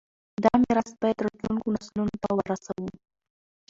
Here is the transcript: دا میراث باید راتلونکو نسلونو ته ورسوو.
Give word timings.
دا 0.43 0.51
میراث 0.61 0.91
باید 1.01 1.23
راتلونکو 1.25 1.67
نسلونو 1.75 2.13
ته 2.21 2.29
ورسوو. 2.37 2.87